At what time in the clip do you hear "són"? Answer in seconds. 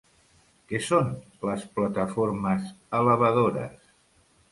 0.85-1.11